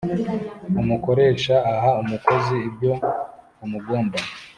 [0.81, 2.91] umukoresha aha umukozi ibyo
[3.63, 4.17] amugomba